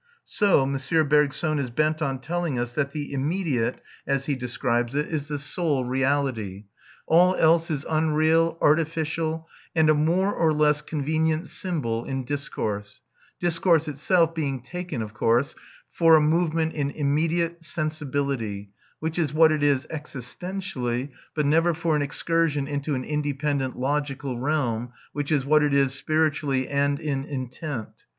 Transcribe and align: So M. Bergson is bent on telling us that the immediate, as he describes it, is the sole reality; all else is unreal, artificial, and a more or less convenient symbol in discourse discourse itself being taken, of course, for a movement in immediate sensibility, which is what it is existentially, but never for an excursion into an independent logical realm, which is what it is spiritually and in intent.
So 0.25 0.63
M. 0.63 0.75
Bergson 1.07 1.59
is 1.59 1.69
bent 1.69 2.01
on 2.01 2.17
telling 2.17 2.57
us 2.57 2.73
that 2.73 2.89
the 2.89 3.13
immediate, 3.13 3.79
as 4.07 4.25
he 4.25 4.35
describes 4.35 4.95
it, 4.95 5.05
is 5.05 5.27
the 5.27 5.37
sole 5.37 5.85
reality; 5.85 6.65
all 7.05 7.35
else 7.35 7.69
is 7.69 7.85
unreal, 7.87 8.57
artificial, 8.61 9.47
and 9.75 9.91
a 9.91 9.93
more 9.93 10.33
or 10.33 10.53
less 10.53 10.81
convenient 10.81 11.49
symbol 11.49 12.03
in 12.05 12.25
discourse 12.25 13.01
discourse 13.39 13.87
itself 13.87 14.33
being 14.33 14.61
taken, 14.63 15.03
of 15.03 15.13
course, 15.13 15.53
for 15.91 16.15
a 16.15 16.19
movement 16.19 16.73
in 16.73 16.89
immediate 16.89 17.63
sensibility, 17.63 18.71
which 19.01 19.19
is 19.19 19.35
what 19.35 19.51
it 19.51 19.61
is 19.61 19.85
existentially, 19.91 21.11
but 21.35 21.45
never 21.45 21.75
for 21.75 21.95
an 21.95 22.01
excursion 22.01 22.67
into 22.67 22.95
an 22.95 23.03
independent 23.03 23.77
logical 23.77 24.39
realm, 24.39 24.91
which 25.13 25.31
is 25.31 25.45
what 25.45 25.61
it 25.61 25.75
is 25.75 25.93
spiritually 25.93 26.67
and 26.67 26.99
in 26.99 27.23
intent. 27.25 28.05